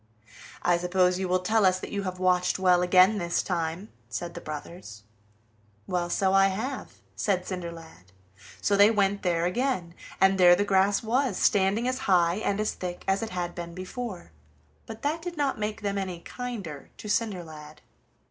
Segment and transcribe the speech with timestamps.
[0.63, 4.33] "I suppose you will tell us that you have watched well again this time," said
[4.33, 5.03] the brothers.
[5.85, 8.11] "Well, so I have," said Cinderlad.
[8.61, 12.73] So they went there again, and there the grass was, standing as high and as
[12.73, 14.31] thick as it had been before,
[14.87, 17.81] but that did not make them any kinder to Cinderlad.